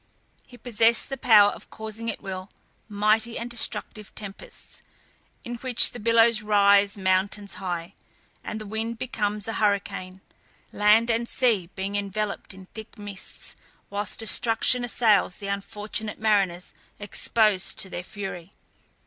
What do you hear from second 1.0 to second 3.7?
the power of causing at will, mighty and